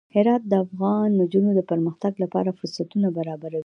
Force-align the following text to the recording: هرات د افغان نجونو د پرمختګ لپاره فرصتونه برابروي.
هرات 0.15 0.43
د 0.47 0.53
افغان 0.65 1.07
نجونو 1.21 1.49
د 1.55 1.61
پرمختګ 1.71 2.13
لپاره 2.23 2.55
فرصتونه 2.59 3.07
برابروي. 3.17 3.59